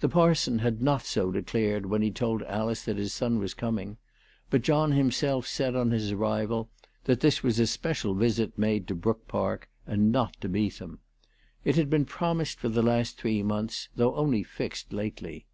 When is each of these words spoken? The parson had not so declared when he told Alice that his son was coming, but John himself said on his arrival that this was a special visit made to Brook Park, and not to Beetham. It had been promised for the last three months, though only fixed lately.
The 0.00 0.08
parson 0.08 0.60
had 0.60 0.80
not 0.80 1.02
so 1.02 1.30
declared 1.30 1.84
when 1.84 2.00
he 2.00 2.10
told 2.10 2.42
Alice 2.44 2.86
that 2.86 2.96
his 2.96 3.12
son 3.12 3.38
was 3.38 3.52
coming, 3.52 3.98
but 4.48 4.62
John 4.62 4.92
himself 4.92 5.46
said 5.46 5.76
on 5.76 5.90
his 5.90 6.10
arrival 6.12 6.70
that 7.04 7.20
this 7.20 7.42
was 7.42 7.60
a 7.60 7.66
special 7.66 8.14
visit 8.14 8.56
made 8.56 8.88
to 8.88 8.94
Brook 8.94 9.28
Park, 9.28 9.68
and 9.86 10.10
not 10.10 10.34
to 10.40 10.48
Beetham. 10.48 11.00
It 11.64 11.76
had 11.76 11.90
been 11.90 12.06
promised 12.06 12.58
for 12.58 12.70
the 12.70 12.80
last 12.82 13.18
three 13.18 13.42
months, 13.42 13.90
though 13.94 14.14
only 14.16 14.42
fixed 14.42 14.90
lately. 14.94 15.44